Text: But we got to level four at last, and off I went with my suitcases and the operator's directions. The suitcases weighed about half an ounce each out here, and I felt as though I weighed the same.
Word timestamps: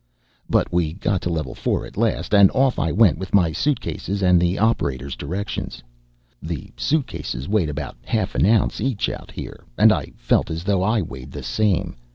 But 0.49 0.73
we 0.73 0.93
got 0.93 1.21
to 1.21 1.29
level 1.29 1.53
four 1.53 1.85
at 1.85 1.95
last, 1.95 2.33
and 2.33 2.49
off 2.55 2.79
I 2.79 2.91
went 2.91 3.19
with 3.19 3.35
my 3.35 3.51
suitcases 3.51 4.23
and 4.23 4.41
the 4.41 4.57
operator's 4.57 5.15
directions. 5.15 5.83
The 6.41 6.71
suitcases 6.75 7.47
weighed 7.47 7.69
about 7.69 7.97
half 8.03 8.33
an 8.33 8.47
ounce 8.47 8.81
each 8.81 9.09
out 9.09 9.29
here, 9.29 9.63
and 9.77 9.91
I 9.93 10.11
felt 10.15 10.49
as 10.49 10.63
though 10.63 10.81
I 10.81 11.03
weighed 11.03 11.31
the 11.33 11.43
same. 11.43 11.97